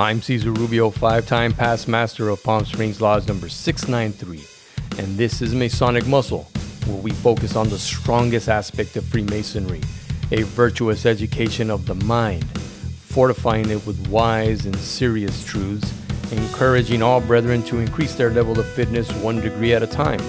[0.00, 4.42] I'm Cesar Rubio, five time past master of Palm Springs Lodge number 693,
[4.98, 6.44] and this is Masonic Muscle,
[6.86, 9.82] where we focus on the strongest aspect of Freemasonry
[10.32, 15.92] a virtuous education of the mind, fortifying it with wise and serious truths,
[16.32, 20.22] encouraging all brethren to increase their level of fitness one degree at a time,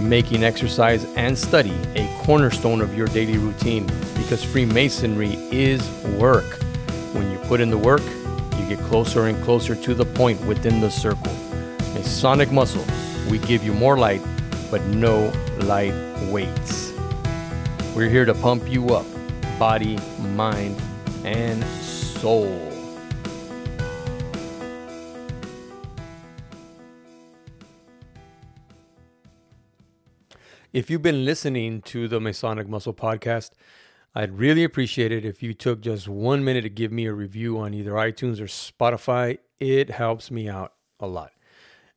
[0.00, 5.88] making exercise and study a cornerstone of your daily routine because Freemasonry is
[6.18, 6.60] work.
[7.12, 8.02] When you put in the work,
[8.68, 11.32] get closer and closer to the point within the circle.
[11.94, 12.84] Masonic muscle,
[13.30, 14.22] we give you more light,
[14.70, 15.94] but no light
[16.30, 16.92] weights.
[17.94, 19.06] We're here to pump you up,
[19.58, 19.98] body,
[20.34, 20.80] mind,
[21.24, 22.72] and soul.
[30.72, 33.52] If you've been listening to the Masonic Muscle podcast,
[34.16, 37.58] I'd really appreciate it if you took just one minute to give me a review
[37.58, 39.36] on either iTunes or Spotify.
[39.60, 41.32] It helps me out a lot.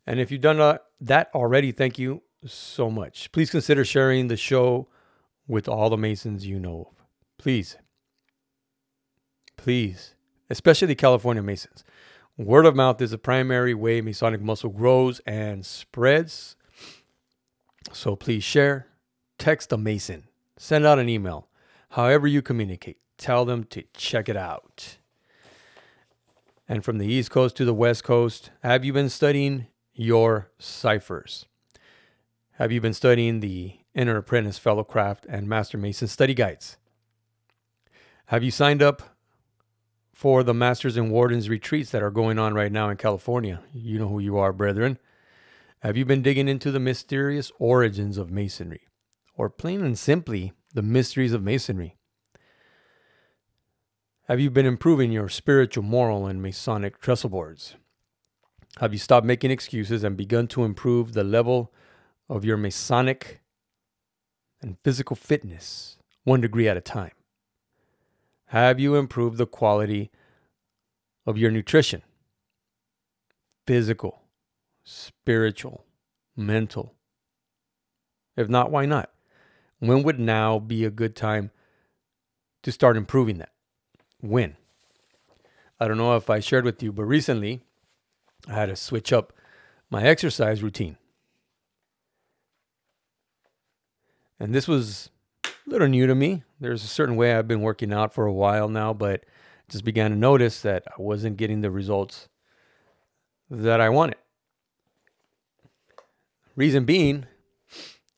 [0.06, 3.32] And if you've done uh, that already, thank you so much.
[3.32, 4.90] Please consider sharing the show
[5.48, 7.06] with all the Masons you know of.
[7.38, 7.78] Please.
[9.56, 10.14] Please.
[10.50, 11.86] Especially the California Masons.
[12.38, 16.58] Word of mouth is the primary way Masonic muscle grows and spreads.
[17.94, 18.88] So please share,
[19.38, 21.49] text a Mason, send out an email.
[21.90, 24.98] However, you communicate, tell them to check it out.
[26.68, 31.46] And from the East Coast to the West Coast, have you been studying your ciphers?
[32.54, 36.78] Have you been studying the Entered Apprentice Fellowcraft and Master Mason study guides?
[38.28, 39.18] Have you signed up
[40.14, 43.62] for the Masters and Wardens retreats that are going on right now in California?
[43.74, 45.00] You know who you are, brethren.
[45.80, 48.82] Have you been digging into the mysterious origins of Masonry?
[49.36, 51.96] Or plain and simply, the mysteries of Masonry?
[54.28, 57.76] Have you been improving your spiritual, moral, and Masonic trestle boards?
[58.80, 61.74] Have you stopped making excuses and begun to improve the level
[62.30, 63.42] of your Masonic
[64.62, 67.12] and physical fitness one degree at a time?
[68.48, 70.12] Have you improved the quality
[71.26, 72.04] of your nutrition?
[73.66, 74.22] Physical,
[74.84, 75.86] spiritual,
[76.36, 76.94] mental?
[78.38, 79.12] If not, why not?
[79.80, 81.52] When would now be a good time
[82.64, 83.52] to start improving that?
[84.22, 84.58] When?
[85.80, 87.62] I don't know if I shared with you, but recently
[88.48, 89.34] I had to switch up
[89.90, 90.98] my exercise routine.
[94.40, 95.10] And this was
[95.46, 96.44] a little new to me.
[96.60, 99.26] There's a certain way I've been working out for a while now, but
[99.70, 102.28] just began to notice that I wasn't getting the results
[103.50, 104.18] that I wanted.
[106.56, 107.26] Reason being,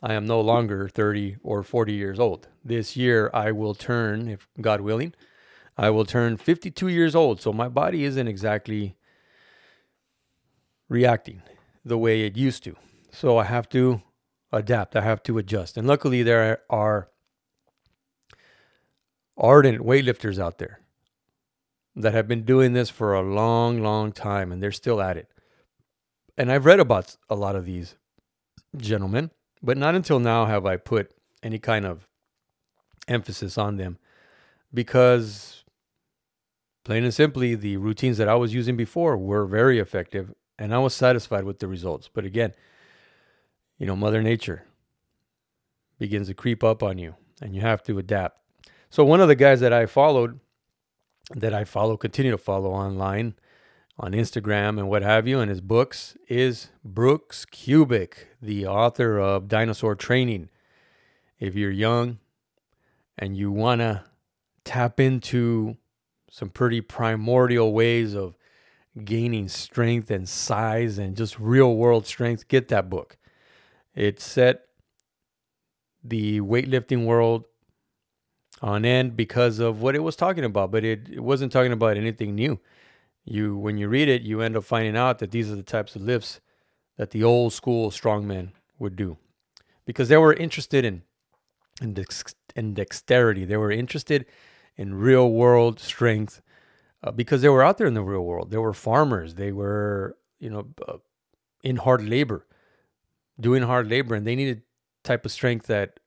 [0.02, 2.48] I am no longer 30 or 40 years old.
[2.64, 5.14] This year, I will turn, if God willing,
[5.78, 7.40] I will turn 52 years old.
[7.40, 8.96] So my body isn't exactly
[10.90, 11.44] reacting
[11.86, 12.76] the way it used to.
[13.12, 14.02] So I have to
[14.52, 15.78] adapt, I have to adjust.
[15.78, 17.10] And luckily, there are
[19.38, 20.80] ardent weightlifters out there
[21.96, 25.30] that have been doing this for a long, long time and they're still at it.
[26.38, 27.96] And I've read about a lot of these
[28.78, 31.12] gentlemen but not until now have I put
[31.44, 32.08] any kind of
[33.08, 33.98] emphasis on them
[34.74, 35.64] because,
[36.84, 40.80] plain and simply, the routines that I was using before were very effective and I
[40.80, 42.10] was satisfied with the results.
[42.12, 42.54] But again,
[43.78, 44.64] you know, Mother Nature
[45.98, 48.38] begins to creep up on you and you have to adapt.
[48.90, 50.40] So, one of the guys that I followed,
[51.36, 53.36] that I follow, continue to follow online,
[53.98, 59.48] on Instagram and what have you, and his books is Brooks Kubik, the author of
[59.48, 60.50] Dinosaur Training.
[61.40, 62.20] If you're young
[63.18, 64.04] and you want to
[64.64, 65.78] tap into
[66.30, 68.36] some pretty primordial ways of
[69.04, 73.18] gaining strength and size and just real world strength, get that book.
[73.96, 74.62] It set
[76.04, 77.46] the weightlifting world
[78.62, 81.98] on end because of what it was talking about, but it, it wasn't talking about
[81.98, 82.60] anything new
[83.24, 85.96] you when you read it, you end up finding out that these are the types
[85.96, 86.40] of lifts
[86.98, 89.18] that the old school strongmen would do,
[89.86, 91.04] because they were interested in
[91.82, 93.46] in, dex- in dexterity.
[93.46, 94.26] They were interested
[94.76, 96.42] in real world strength
[97.04, 98.52] uh, because they were out there in the real world.
[98.52, 99.36] They were farmers.
[99.36, 100.98] They were you know uh,
[101.64, 102.46] in hard labor,
[103.40, 104.64] doing hard labor, and they needed
[105.04, 106.00] type of strength that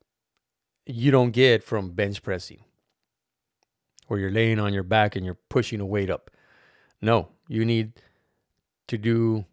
[0.86, 2.64] you don't get from bench pressing,
[4.08, 6.30] where you're laying on your back and you're pushing a weight up.
[7.00, 7.92] No, you need
[8.88, 9.44] to do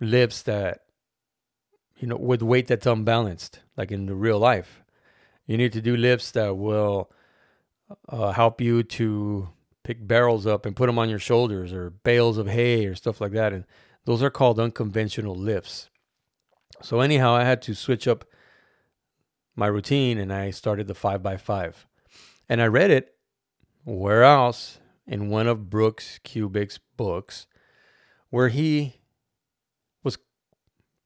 [0.00, 0.84] lifts that,
[1.98, 4.82] you know, with weight that's unbalanced, like in the real life.
[5.46, 7.10] You need to do lifts that will
[8.08, 9.48] uh, help you to
[9.82, 13.20] pick barrels up and put them on your shoulders or bales of hay or stuff
[13.20, 13.52] like that.
[13.52, 13.64] And
[14.04, 15.88] those are called unconventional lifts.
[16.82, 18.24] So, anyhow, I had to switch up
[19.56, 21.86] my routine and I started the 5 by 5
[22.48, 23.14] And I read it
[23.84, 24.78] where else
[25.10, 27.48] in one of Brooks Kubik's books
[28.30, 29.00] where he
[30.04, 30.16] was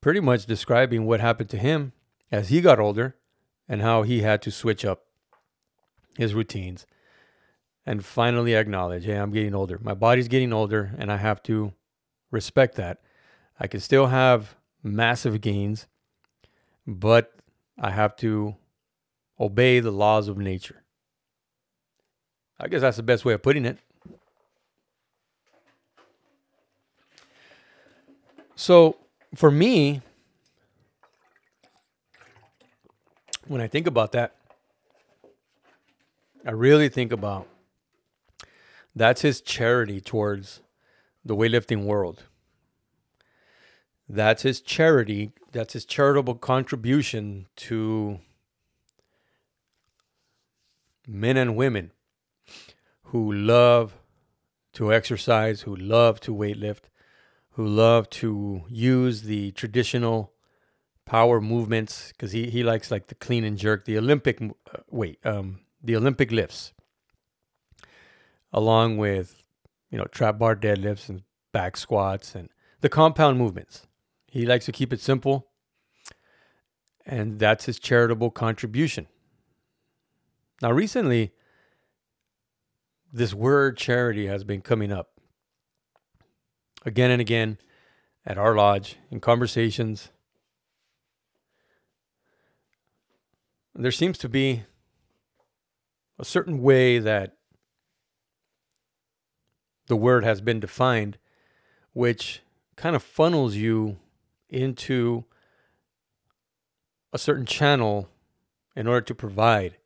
[0.03, 1.95] pretty much describing what happened to him
[2.31, 3.17] as he got older
[3.67, 5.06] and how he had to switch up
[6.19, 6.87] his routines
[7.87, 9.79] and finally acknowledge, hey, I'm getting older.
[9.83, 11.73] My body's getting older and I have to
[12.31, 13.01] respect that.
[13.59, 15.87] I can still have massive gains,
[16.87, 17.33] but
[17.81, 18.56] I have to
[19.41, 20.83] obey the laws of nature.
[22.61, 23.79] I guess that's the best way of putting it.
[28.56, 28.97] So
[29.35, 30.01] for me,
[33.47, 34.35] when I think about that,
[36.47, 37.49] I really think about
[38.95, 40.61] that's his charity towards
[41.25, 42.25] the weightlifting world.
[44.09, 48.21] That's his charity, that's his charitable contribution to
[51.06, 51.91] men and women
[53.05, 53.95] who love
[54.75, 56.83] to exercise, who love to weightlift,
[57.55, 60.33] who love to use the traditional
[61.05, 65.25] power movements because he, he likes like the clean and jerk, the Olympic uh, wait,
[65.25, 66.73] um, the Olympic lifts,
[68.53, 69.43] along with
[69.91, 71.23] you know trap bar deadlifts and
[71.53, 72.49] back squats and
[72.81, 73.87] the compound movements.
[74.27, 75.47] He likes to keep it simple,
[77.06, 79.06] and that's his charitable contribution.
[80.61, 81.33] Now, recently,
[83.12, 85.13] this word charity has been coming up
[86.84, 87.58] again and again
[88.26, 90.10] at our lodge in conversations.
[93.75, 94.64] There seems to be
[96.19, 97.36] a certain way that
[99.88, 101.19] the word has been defined,
[101.92, 102.40] which
[102.76, 103.98] kind of funnels you
[104.48, 105.25] into
[107.12, 108.08] a certain channel
[108.76, 109.76] in order to provide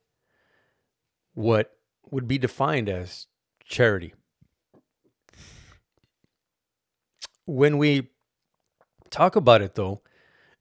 [1.33, 1.77] what
[2.09, 3.27] would be defined as
[3.63, 4.13] charity.
[7.49, 8.09] When we
[9.09, 10.01] talk about it, though,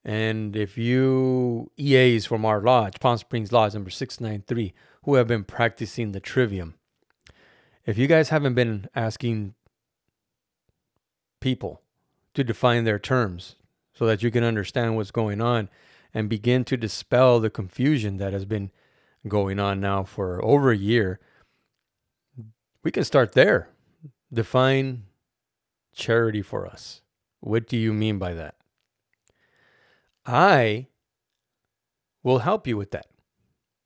[0.06, 5.44] and if you EAs from our lodge, Palm Springs Lodge number 693, who have been
[5.44, 6.76] practicing the trivium,
[7.84, 9.54] if you guys haven't been asking
[11.42, 11.82] people
[12.32, 13.56] to define their terms
[13.92, 15.68] so that you can understand what's going on
[16.14, 18.70] and begin to dispel the confusion that has been
[19.26, 21.20] going on now for over a year,
[22.82, 23.68] we can start there.
[24.32, 25.04] Define
[25.98, 27.02] charity for us.
[27.40, 28.54] What do you mean by that?
[30.24, 30.86] I
[32.22, 33.06] will help you with that,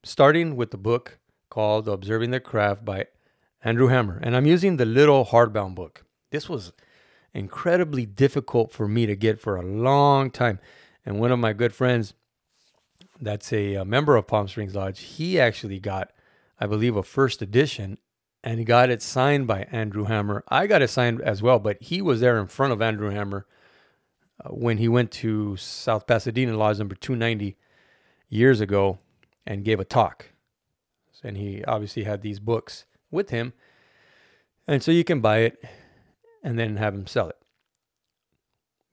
[0.05, 1.19] starting with the book
[1.51, 3.07] called Observing the Craft by
[3.65, 4.21] Andrew Hammer.
[4.23, 6.05] And I'm using the little hardbound book.
[6.31, 6.73] This was
[7.35, 10.59] incredibly difficult for me to get for a long time.
[11.05, 12.15] And one of my good friends,
[13.21, 16.13] that's a, a member of Palm Springs Lodge, he actually got,
[16.59, 17.99] I believe, a first edition
[18.45, 20.45] and he got it signed by Andrew Hammer.
[20.49, 23.47] I got it signed as well, but he was there in front of Andrew Hammer
[24.45, 27.57] uh, when he went to South Pasadena Lodge number 290
[28.29, 28.99] years ago
[29.47, 30.31] and gave a talk.
[31.25, 33.53] And he obviously had these books with him.
[34.67, 35.65] And so you can buy it
[36.43, 37.39] and then have him sell it.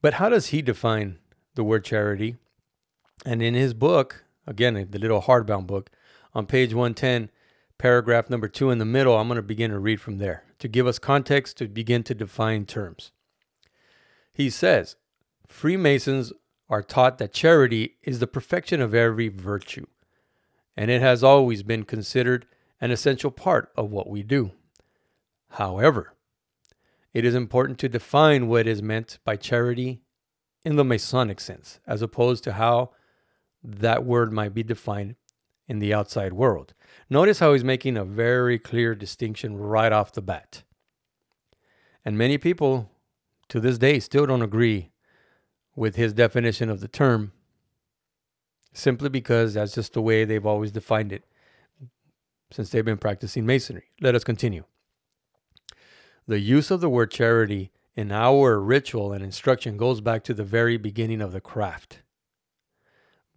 [0.02, 1.18] But how does he define
[1.56, 2.36] the word charity?
[3.26, 5.90] And in his book, again, the little hardbound book,
[6.36, 7.32] on page 110,
[7.80, 10.68] paragraph number two in the middle, I'm going to begin to read from there to
[10.68, 13.12] give us context to begin to define terms.
[14.32, 14.96] He says,
[15.48, 16.32] Freemasons
[16.70, 19.88] are taught that charity is the perfection of every virtue,
[20.78, 22.46] and it has always been considered
[22.80, 24.52] an essential part of what we do.
[25.54, 26.14] However,
[27.14, 30.04] it is important to define what is meant by charity
[30.64, 32.92] in the Masonic sense, as opposed to how
[33.64, 35.16] that word might be defined
[35.70, 36.74] in the outside world.
[37.10, 40.64] Notice how he's making a very clear distinction right off the bat.
[42.04, 42.90] And many people
[43.50, 44.90] to this day still don't agree
[45.76, 47.32] with his definition of the term
[48.74, 51.24] simply because that's just the way they've always defined it
[52.52, 53.92] since they've been practicing masonry.
[54.02, 54.64] Let us continue.
[56.28, 60.44] The use of the word charity in our ritual and instruction goes back to the
[60.44, 62.00] very beginning of the craft.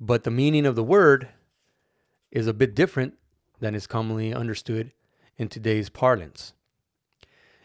[0.00, 1.28] But the meaning of the word
[2.32, 3.14] is a bit different
[3.60, 4.90] than is commonly understood
[5.36, 6.54] in today's parlance.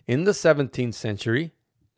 [0.06, 1.54] In the 17th century,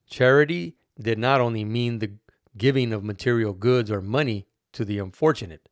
[0.07, 2.13] charity did not only mean the
[2.57, 5.67] giving of material goods or money to the unfortunate.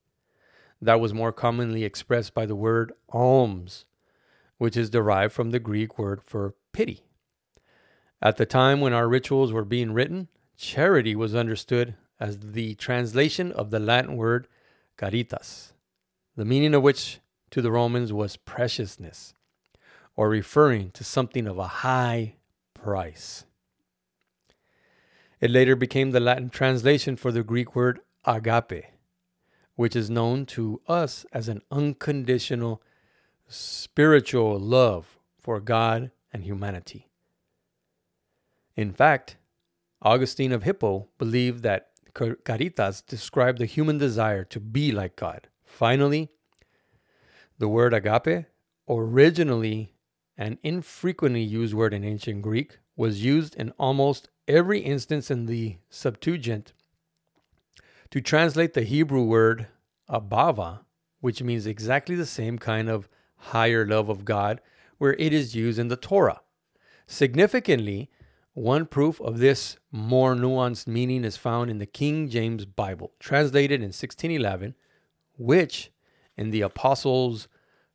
[0.81, 3.85] That was more commonly expressed by the word alms,
[4.57, 7.03] which is derived from the Greek word for pity.
[8.21, 10.27] At the time when our rituals were being written,
[10.57, 14.47] charity was understood as the translation of the Latin word
[14.97, 15.73] caritas,
[16.37, 19.33] the meaning of which to the Romans was preciousness,
[20.15, 22.35] or referring to something of a high
[22.73, 23.43] price.
[25.41, 28.85] It later became the Latin translation for the Greek word agape,
[29.75, 32.81] which is known to us as an unconditional
[33.47, 37.07] spiritual love for God and humanity.
[38.75, 39.37] In fact,
[40.01, 45.47] Augustine of Hippo believed that caritas described the human desire to be like God.
[45.67, 46.29] Finally,
[47.59, 48.45] the word agape,
[48.89, 49.93] originally
[50.37, 55.77] an infrequently used word in ancient Greek, was used in almost every instance in the
[55.89, 56.73] Septuagint
[58.09, 59.67] to translate the Hebrew word
[60.09, 60.79] ahava,
[61.19, 64.61] which means exactly the same kind of higher love of God,
[64.97, 66.41] where it is used in the Torah.
[67.05, 68.09] Significantly,
[68.53, 73.81] one proof of this more nuanced meaning is found in the King James Bible, translated
[73.81, 74.73] in 1611,
[75.37, 75.91] which
[76.35, 77.47] in the Apostles'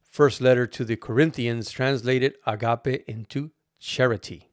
[0.03, 4.49] first letter to the Corinthians translated agape into charity.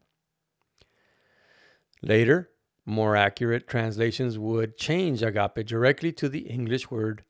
[2.02, 2.50] Later,
[2.86, 7.24] more accurate translations would change agape directly to the English word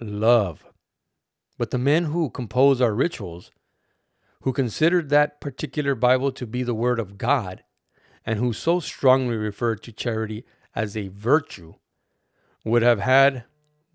[0.00, 0.64] love.
[1.58, 3.50] But the men who compose our rituals,
[4.42, 7.62] who considered that particular Bible to be the Word of God,
[8.26, 10.44] and who so strongly referred to charity
[10.74, 11.74] as a virtue,
[12.64, 13.44] would have had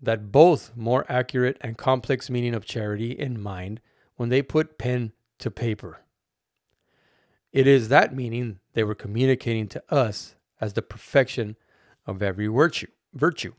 [0.00, 3.80] that both more accurate and complex meaning of charity in mind
[4.16, 6.00] when they put pen to paper.
[7.52, 11.56] It is that meaning they were communicating to us as the perfection
[12.06, 12.88] of every virtue.
[13.14, 13.54] virtue.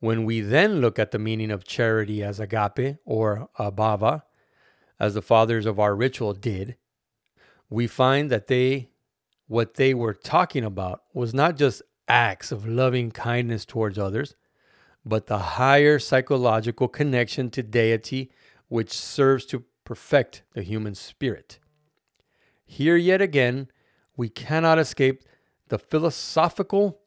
[0.00, 4.22] When we then look at the meaning of charity as agape or ahava,
[5.00, 6.76] as the fathers of our ritual did,
[7.68, 8.90] we find that they
[9.46, 14.34] what they were talking about was not just acts of loving kindness towards others,
[15.04, 18.30] but the higher psychological connection to deity
[18.68, 21.58] which serves to perfect the human spirit.
[22.64, 23.68] Here, yet again,
[24.16, 25.22] we cannot escape
[25.68, 27.00] the philosophical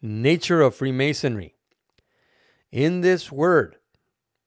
[0.00, 1.54] nature of Freemasonry.
[2.72, 3.76] In this word,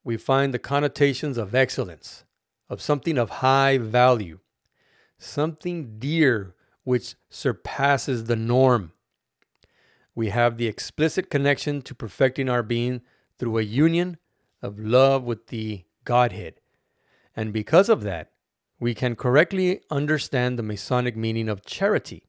[0.02, 2.24] we find the connotations of excellence,
[2.68, 4.38] of something of high value,
[5.18, 6.54] something dear
[6.84, 8.92] which surpasses the norm.
[10.14, 13.02] We have the explicit connection to perfecting our being
[13.38, 14.18] through a union
[14.60, 16.54] of love with the Godhead.
[17.36, 18.32] And because of that,
[18.78, 22.24] we can correctly understand the Masonic meaning of charity.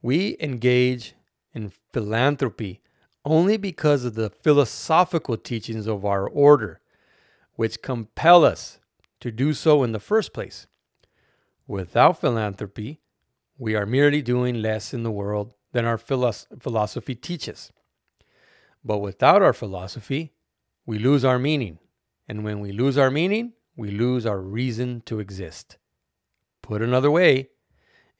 [0.00, 1.14] We engage
[1.52, 2.80] in philanthropy
[3.24, 6.80] only because of the philosophical teachings of our order,
[7.56, 8.78] which compel us
[9.20, 10.66] to do so in the first place.
[11.66, 13.00] Without philanthropy,
[13.58, 17.72] we are merely doing less in the world than our philosophy teaches.
[18.84, 20.32] But without our philosophy,
[20.86, 21.78] we lose our meaning.
[22.26, 25.78] And when we lose our meaning, we lose our reason to exist.
[26.62, 27.48] Put another way,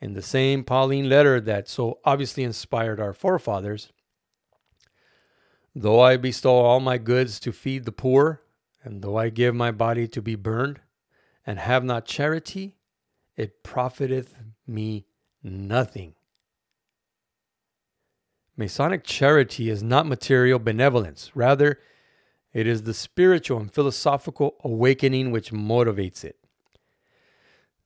[0.00, 3.92] in the same Pauline letter that so obviously inspired our forefathers,
[5.80, 8.42] Though I bestow all my goods to feed the poor,
[8.82, 10.80] and though I give my body to be burned,
[11.46, 12.76] and have not charity,
[13.36, 15.06] it profiteth me
[15.40, 16.14] nothing.
[18.58, 21.30] Masonic charity is not material benevolence.
[21.34, 21.78] Rather,
[22.52, 26.36] it is the spiritual and philosophical awakening which motivates it.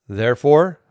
[0.09, 0.81] Therefore,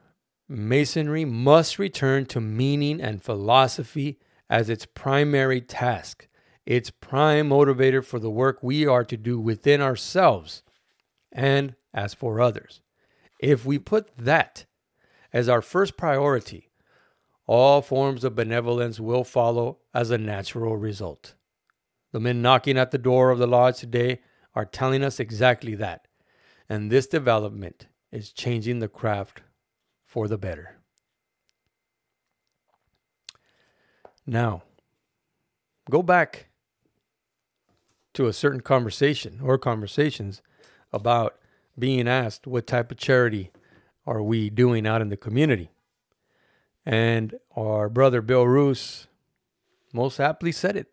[0.48, 6.28] Masonry must return to meaning and philosophy as its primary task
[6.64, 10.62] its prime motivator for the work we are to do within ourselves
[11.30, 12.80] and as for others.
[13.40, 14.64] If we put that
[15.32, 16.70] as our first priority,
[17.52, 21.34] all forms of benevolence will follow as a natural result.
[22.12, 24.20] The men knocking at the door of the lodge today
[24.54, 26.08] are telling us exactly that.
[26.66, 29.42] And this development is changing the craft
[30.06, 30.78] for the better.
[34.26, 34.62] Now,
[35.90, 36.46] go back
[38.14, 40.40] to a certain conversation or conversations
[40.90, 41.36] about
[41.78, 43.50] being asked what type of charity
[44.06, 45.68] are we doing out in the community.
[46.84, 49.06] And our brother Bill Roos
[49.92, 50.88] most aptly said it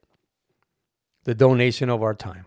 [1.23, 2.45] the donation of our time.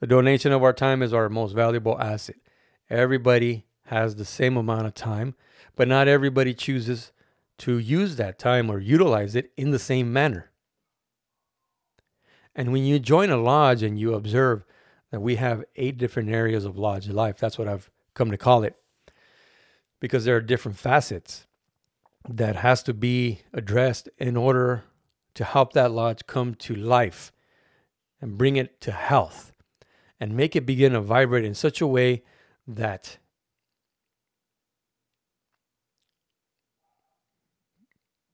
[0.00, 2.36] The donation of our time is our most valuable asset.
[2.88, 5.34] Everybody has the same amount of time,
[5.76, 7.12] but not everybody chooses
[7.58, 10.50] to use that time or utilize it in the same manner.
[12.54, 14.64] And when you join a lodge and you observe
[15.10, 18.64] that we have eight different areas of lodge life, that's what I've come to call
[18.64, 18.79] it.
[20.00, 21.46] Because there are different facets
[22.28, 24.84] that has to be addressed in order
[25.34, 27.32] to help that lodge come to life
[28.20, 29.52] and bring it to health
[30.18, 32.22] and make it begin to vibrate in such a way
[32.66, 33.18] that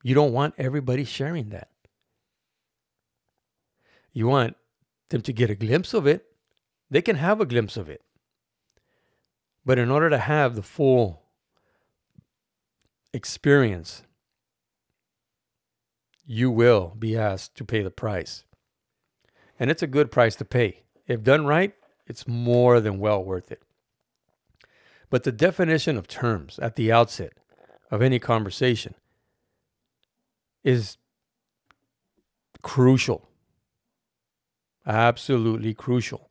[0.03, 1.69] you don't want everybody sharing that.
[4.13, 4.57] You want
[5.11, 6.27] them to get a glimpse of it.
[6.91, 8.03] They can have a glimpse of it.
[9.65, 11.26] But in order to have the full
[13.17, 14.03] experience,
[16.27, 18.45] you will be asked to pay the price.
[19.59, 20.83] And it's a good price to pay.
[21.07, 21.73] If done right,
[22.07, 23.63] it's more than well worth it.
[25.09, 27.33] But the definition of terms at the outset
[27.91, 28.95] of any conversation
[30.63, 30.99] is
[32.63, 33.29] crucial.
[34.85, 36.29] Absolutely crucial.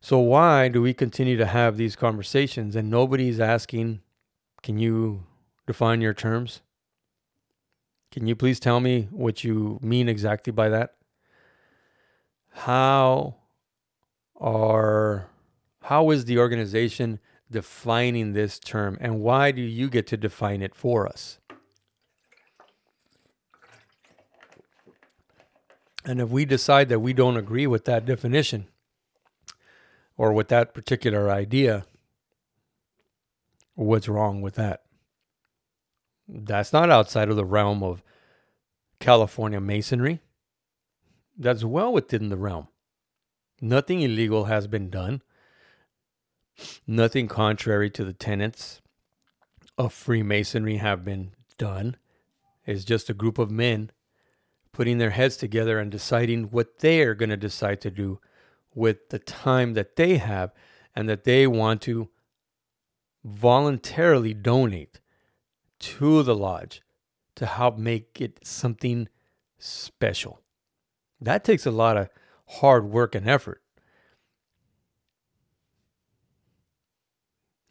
[0.00, 4.00] So, why do we continue to have these conversations and nobody's asking,
[4.62, 5.26] Can you
[5.70, 6.62] define your terms?
[8.10, 10.96] Can you please tell me what you mean exactly by that?
[12.50, 13.36] How
[14.34, 15.28] are
[15.82, 20.74] how is the organization defining this term and why do you get to define it
[20.74, 21.38] for us?
[26.04, 28.66] And if we decide that we don't agree with that definition
[30.16, 31.84] or with that particular idea,
[33.76, 34.82] what's wrong with that?
[36.32, 38.02] That's not outside of the realm of
[39.00, 40.20] California masonry.
[41.36, 42.68] That's well within the realm.
[43.60, 45.22] Nothing illegal has been done.
[46.86, 48.80] Nothing contrary to the tenets
[49.76, 51.96] of Freemasonry have been done.
[52.64, 53.90] It's just a group of men
[54.72, 58.20] putting their heads together and deciding what they are going to decide to do
[58.74, 60.52] with the time that they have
[60.94, 62.08] and that they want to
[63.24, 65.00] voluntarily donate
[65.80, 66.82] to the lodge
[67.36, 69.08] to help make it something
[69.58, 70.40] special.
[71.20, 72.08] That takes a lot of
[72.46, 73.62] hard work and effort.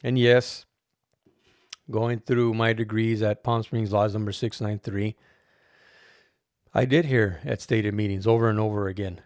[0.02, 0.64] And yes,
[1.90, 5.16] going through my degrees at Palm Springs Lodge number 693,
[6.72, 9.20] I did hear at stated meetings over and over again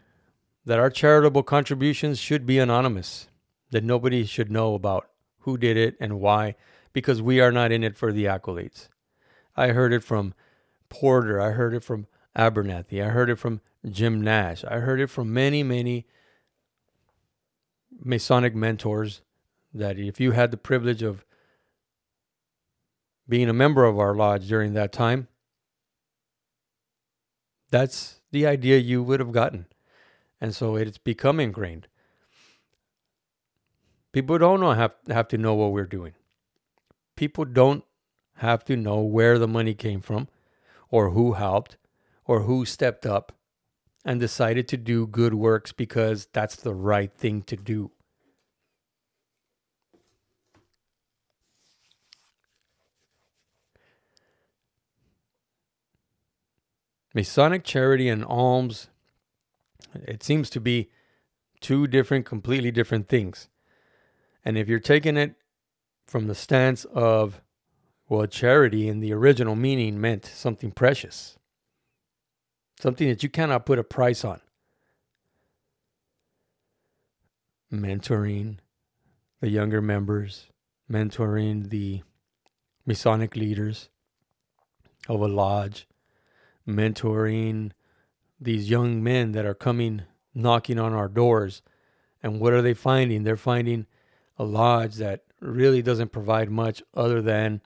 [0.64, 3.29] that our charitable contributions should be anonymous,
[3.70, 6.55] that nobody should know about who did it and why,
[6.94, 8.88] because we are not in it for the accolades.
[9.54, 10.33] I heard it from
[10.88, 12.07] Porter, I heard it from
[12.38, 16.07] Abernathy, I heard it from Jim Nash, I heard it from many, many
[18.02, 19.20] Masonic mentors
[19.74, 21.24] that if you had the privilege of
[23.28, 25.28] being a member of our lodge during that time,
[27.70, 29.66] that's the idea you would have gotten.
[30.40, 31.88] And so it's become ingrained.
[34.12, 36.12] People don't have, have to know what we're doing.
[37.16, 37.85] People don't
[38.38, 40.29] have to know where the money came from
[40.90, 41.77] or who helped
[42.27, 43.33] or who stepped up
[44.05, 47.90] and decided to do good works because that's the right thing to do.
[57.14, 58.88] Masonic charity and alms,
[59.94, 60.90] it seems to be
[61.61, 63.48] two different, completely different things.
[64.44, 65.37] And if you're taking it
[66.07, 67.40] from the stance of,
[68.09, 71.37] well, charity in the original meaning meant something precious,
[72.81, 74.40] something that you cannot put a price on.
[77.73, 78.59] Mentoring
[79.40, 80.47] the younger members,
[80.90, 82.03] mentoring the
[82.87, 83.88] Masonic leaders
[85.09, 85.88] of a lodge,
[86.69, 87.73] mentoring
[88.40, 90.03] these young men that are coming
[90.35, 91.62] knocking on our doors.
[92.23, 93.23] And what are they finding?
[93.23, 93.87] They're finding
[94.38, 97.61] a lodge that really doesn't provide much other than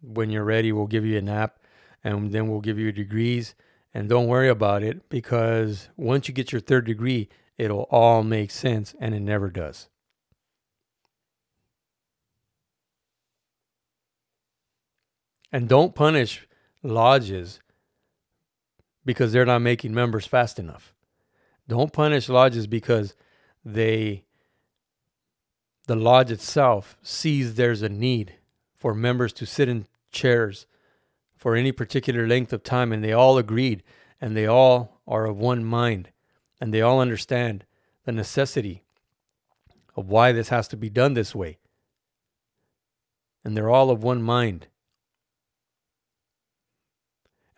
[0.00, 1.58] when you're ready, we'll give you a nap
[2.04, 3.54] and then we'll give you degrees.
[3.94, 8.50] And don't worry about it because once you get your third degree, it'll all make
[8.50, 9.88] sense and it never does.
[15.52, 16.48] And don't punish
[16.82, 17.60] lodges
[19.04, 20.94] because they're not making members fast enough.
[21.68, 23.14] Don't punish lodges because
[23.64, 24.24] they
[25.86, 28.34] the lodge itself sees there's a need
[28.74, 30.66] for members to sit in chairs
[31.36, 33.82] for any particular length of time and they all agreed
[34.20, 36.10] and they all are of one mind
[36.60, 37.64] and they all understand
[38.04, 38.84] the necessity
[39.96, 41.58] of why this has to be done this way.
[43.44, 44.68] And they're all of one mind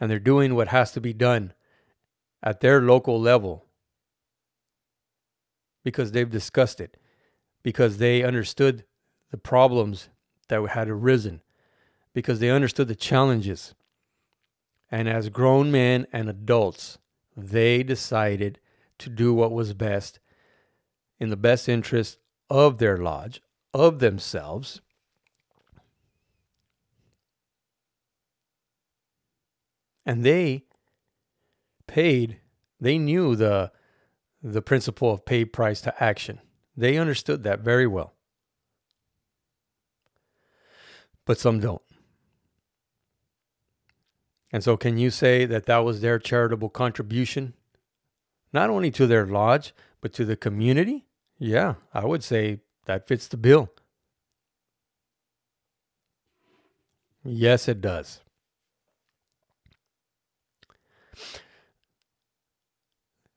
[0.00, 1.52] and they're doing what has to be done
[2.42, 3.64] at their local level
[5.82, 6.96] because they've discussed it,
[7.64, 8.84] because they understood
[9.32, 10.10] the problems
[10.48, 11.40] that had arisen
[12.12, 13.74] because they understood the challenges.
[14.90, 16.98] And as grown men and adults,
[17.36, 18.60] they decided
[18.98, 20.20] to do what was best
[21.18, 24.80] in the best interest of their lodge, of themselves.
[30.06, 30.64] And they
[31.86, 32.38] paid,
[32.80, 33.72] they knew the,
[34.42, 36.40] the principle of pay price to action.
[36.76, 38.14] They understood that very well.
[41.24, 41.82] But some don't.
[44.52, 47.54] And so, can you say that that was their charitable contribution,
[48.52, 51.06] not only to their lodge, but to the community?
[51.38, 53.70] Yeah, I would say that fits the bill.
[57.24, 58.20] Yes, it does.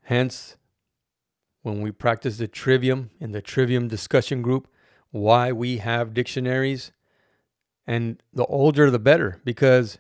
[0.04, 0.56] Hence,
[1.68, 4.68] when we practice the trivium in the trivium discussion group,
[5.12, 6.92] why we have dictionaries,
[7.86, 10.00] and the older the better, because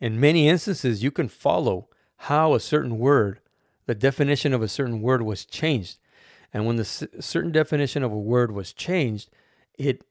[0.00, 3.40] in many instances, you can follow how a certain word,
[3.86, 5.98] the definition of a certain word was changed.
[6.52, 9.30] And when the certain definition of a word was changed,
[9.78, 10.04] it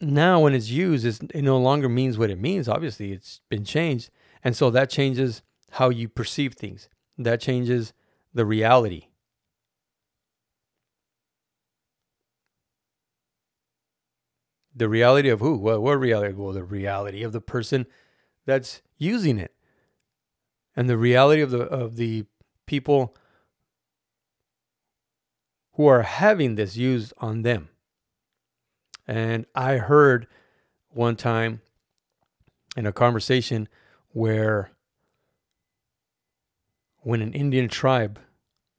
[0.00, 2.68] now when it's used, it no longer means what it means.
[2.68, 4.10] Obviously, it's been changed.
[4.42, 6.88] And so that changes how you perceive things.
[7.16, 7.92] That changes
[8.32, 9.06] the reality.
[14.74, 15.56] The reality of who?
[15.56, 16.34] Well, what reality?
[16.34, 17.86] Well, the reality of the person
[18.44, 19.54] that's using it.
[20.76, 22.24] And the reality of the of the
[22.66, 23.16] people
[25.74, 27.68] who are having this used on them.
[29.06, 30.26] And I heard
[30.88, 31.60] one time
[32.76, 33.68] in a conversation
[34.10, 34.70] where
[37.00, 38.18] when an Indian tribe,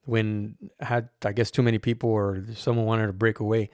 [0.05, 3.69] when had I guess too many people or someone wanted to break away,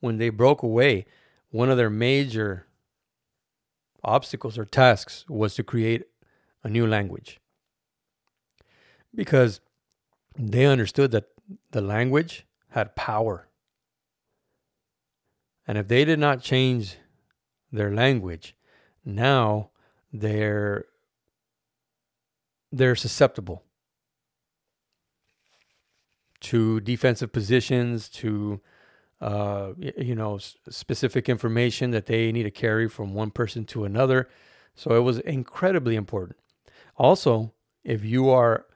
[0.00, 1.06] when they broke away,
[1.50, 2.66] one of their major
[4.02, 6.04] obstacles or tasks was to create
[6.62, 7.40] a new language.
[9.14, 9.60] Because
[10.38, 11.28] they understood that
[11.72, 13.48] the language had power.
[15.66, 16.96] And if they did not change
[17.72, 18.56] their language,
[19.04, 19.70] now
[20.12, 20.84] they're
[22.72, 23.64] they're susceptible
[26.40, 28.60] to defensive positions, to
[29.20, 34.28] uh, you know, specific information that they need to carry from one person to another.
[34.74, 36.38] So it was incredibly important.
[36.96, 37.52] Also,
[37.84, 38.66] if you are,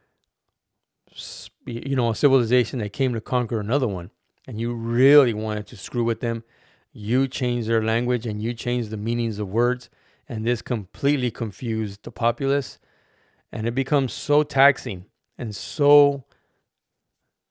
[1.65, 4.11] you know, a civilization that came to conquer another one,
[4.47, 6.45] and you really wanted to screw with them,
[6.93, 9.89] you change their language and you change the meanings of words,
[10.29, 12.79] and this completely confused the populace,
[13.51, 15.07] and it becomes so taxing
[15.39, 16.25] and so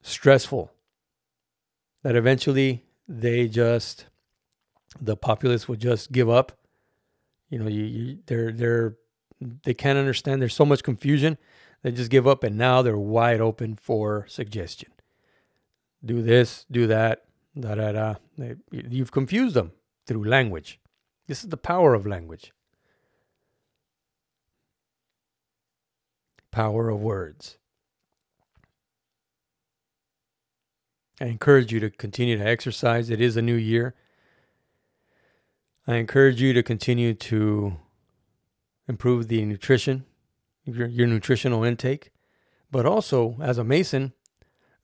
[0.02, 0.72] stressful
[2.04, 4.06] that eventually they just
[5.00, 6.52] the populace will just give up.
[7.50, 8.96] You know, you, you they're they're
[9.63, 10.42] they can't understand.
[10.42, 11.38] There's so much confusion.
[11.82, 14.92] They just give up, and now they're wide open for suggestion.
[16.04, 17.26] Do this, do that,
[17.60, 18.16] da da da.
[18.72, 19.72] You've confused them
[20.06, 20.80] through language.
[21.28, 22.52] This is the power of language.
[26.52, 27.58] Power of words.
[31.24, 33.10] I encourage you to continue to exercise.
[33.10, 33.96] It is a new year.
[35.88, 37.78] I encourage you to continue to
[38.90, 40.04] improve the nutrition,
[40.66, 42.12] your, your nutritional intake,
[42.70, 44.12] but also as a Mason,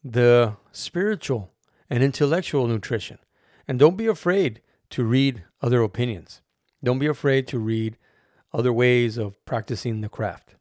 [0.01, 1.51] the spiritual
[1.89, 3.19] and intellectual nutrition.
[3.67, 6.39] And don't be afraid to read other opinions.
[6.81, 7.97] Don't be afraid to read
[8.53, 10.55] other ways of practicing the craft.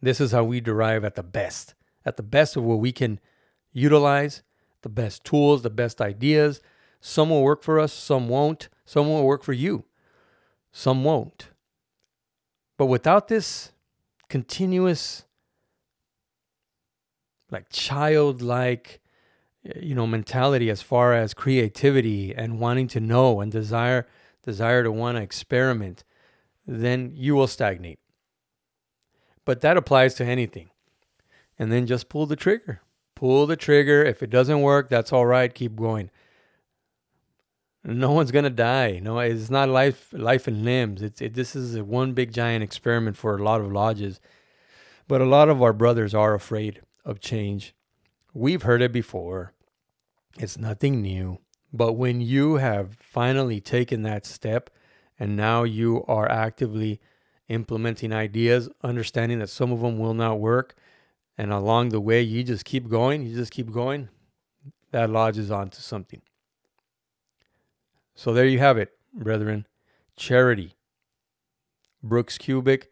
[0.00, 1.74] This is how we derive at the best,
[2.06, 3.20] at the best of what we can
[3.70, 4.42] utilize
[4.84, 6.60] the best tools, the best ideas.
[7.00, 8.68] Some will work for us, some won't.
[8.84, 9.84] Some will work for you,
[10.70, 11.48] some won't.
[12.76, 13.72] But without this
[14.28, 15.24] continuous,
[17.50, 19.00] like childlike,
[19.76, 24.06] you know, mentality as far as creativity and wanting to know and desire
[24.42, 26.04] desire to want to experiment,
[26.66, 27.98] then you will stagnate.
[29.46, 30.68] But that applies to anything.
[31.58, 32.82] And then just pull the trigger
[33.14, 34.02] pull the trigger.
[34.04, 35.54] If it doesn't work, that's all right.
[35.54, 36.10] Keep going.
[37.84, 38.98] No one's gonna die.
[39.02, 41.02] No, it's not life, life and limbs.
[41.02, 44.20] It's it, this is one big giant experiment for a lot of lodges,
[45.06, 47.74] but a lot of our brothers are afraid of change.
[48.32, 49.52] We've heard it before.
[50.38, 51.38] It's nothing new.
[51.72, 54.70] But when you have finally taken that step,
[55.18, 57.00] and now you are actively
[57.48, 60.74] implementing ideas, understanding that some of them will not work,
[61.36, 64.08] and along the way you just keep going, you just keep going,
[64.92, 66.22] that lodges onto something.
[68.14, 68.92] So there you have it.
[69.12, 69.66] brethren,
[70.16, 70.74] charity.
[72.02, 72.84] Brooks Kubik,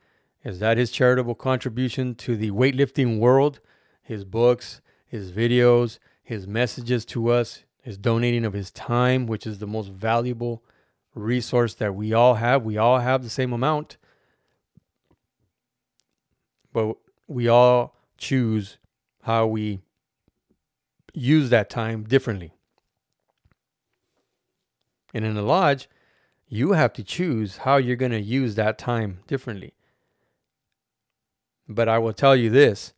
[0.44, 3.60] is that his charitable contribution to the weightlifting world?
[4.02, 9.58] His books, his videos, his messages to us, his donating of his time, which is
[9.58, 10.64] the most valuable
[11.14, 12.64] resource that we all have.
[12.64, 13.96] We all have the same amount,
[16.72, 16.96] but
[17.28, 18.78] we all choose
[19.22, 19.80] how we
[21.12, 22.52] use that time differently.
[25.12, 25.88] And in the lodge,
[26.48, 29.74] you have to choose how you're going to use that time differently.
[31.68, 32.92] But I will tell you this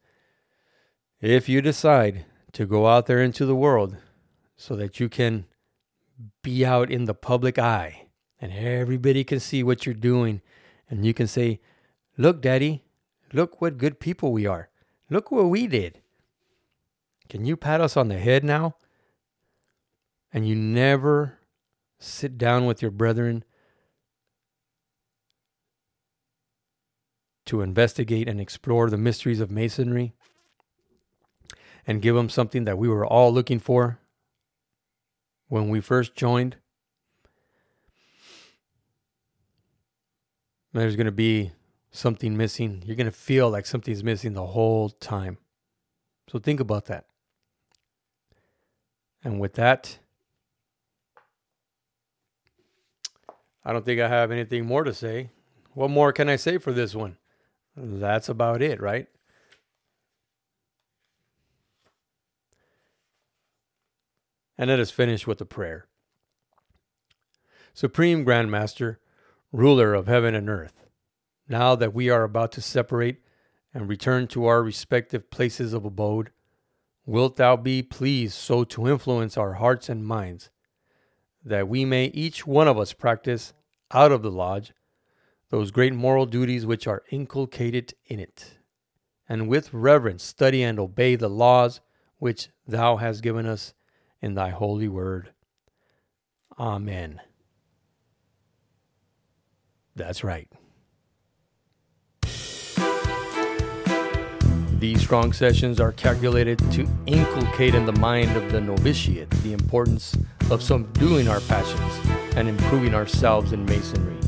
[1.20, 3.96] if you decide to go out there into the world
[4.56, 5.46] so that you can
[6.42, 8.08] be out in the public eye
[8.40, 10.42] and everybody can see what you're doing,
[10.90, 11.60] and you can say,
[12.18, 12.84] Look, Daddy,
[13.32, 14.68] look what good people we are.
[15.14, 16.00] Look what we did.
[17.28, 18.74] Can you pat us on the head now?
[20.32, 21.38] And you never
[22.00, 23.44] sit down with your brethren
[27.46, 30.14] to investigate and explore the mysteries of Masonry
[31.86, 34.00] and give them something that we were all looking for
[35.46, 36.56] when we first joined.
[40.72, 41.52] There's going to be
[41.94, 42.82] something missing.
[42.84, 45.38] You're going to feel like something's missing the whole time.
[46.28, 47.06] So think about that.
[49.22, 50.00] And with that,
[53.64, 55.30] I don't think I have anything more to say.
[55.72, 57.16] What more can I say for this one?
[57.76, 59.06] That's about it, right?
[64.58, 65.86] And let us finish with a prayer.
[67.72, 68.96] Supreme Grandmaster,
[69.52, 70.83] ruler of heaven and earth,
[71.48, 73.18] now that we are about to separate
[73.72, 76.30] and return to our respective places of abode,
[77.06, 80.50] wilt thou be pleased so to influence our hearts and minds
[81.44, 83.52] that we may each one of us practice
[83.90, 84.72] out of the lodge
[85.50, 88.58] those great moral duties which are inculcated in it,
[89.28, 91.80] and with reverence study and obey the laws
[92.18, 93.72] which thou hast given us
[94.20, 95.30] in thy holy word.
[96.58, 97.20] Amen.
[99.94, 100.48] That's right.
[104.84, 110.14] These strong sessions are calculated to inculcate in the mind of the novitiate the importance
[110.50, 114.18] of subduing our passions and improving ourselves in masonry,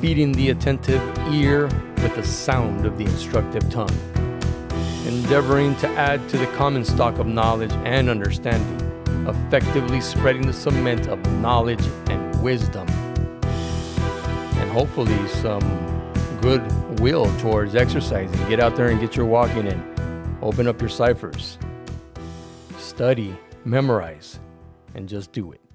[0.00, 1.00] feeding the attentive
[1.32, 1.66] ear
[2.02, 3.96] with the sound of the instructive tongue,
[5.06, 11.06] endeavoring to add to the common stock of knowledge and understanding, effectively spreading the cement
[11.06, 12.88] of knowledge and wisdom,
[14.58, 15.62] and hopefully some
[16.40, 16.60] good
[17.00, 18.38] will towards exercising.
[18.48, 20.38] Get out there and get your walking in.
[20.42, 21.58] Open up your ciphers.
[22.78, 24.38] Study, memorize,
[24.94, 25.65] and just do it.